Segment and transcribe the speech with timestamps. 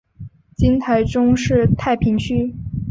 [0.57, 2.55] 今台中市太平区。